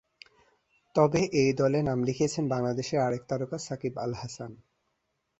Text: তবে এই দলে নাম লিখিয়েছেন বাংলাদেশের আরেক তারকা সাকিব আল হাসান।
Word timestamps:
তবে 0.95 1.21
এই 1.41 1.51
দলে 1.53 1.79
নাম 1.81 1.99
লিখিয়েছেন 2.03 2.45
বাংলাদেশের 2.47 2.99
আরেক 2.99 3.23
তারকা 3.29 3.57
সাকিব 3.67 3.93
আল 3.97 4.11
হাসান। 4.13 4.51